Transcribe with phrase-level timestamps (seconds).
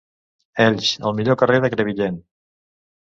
[0.63, 2.17] Elx, el millor carrer de Crevillent.